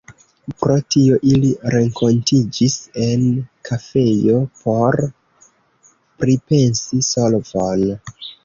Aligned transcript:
Pro 0.61 0.75
tio 0.93 1.17
ili 1.31 1.51
renkontiĝis 1.73 2.77
en 3.09 3.27
kafejo 3.71 4.41
por 4.63 5.01
pripensi 6.25 7.07
solvon. 7.13 7.89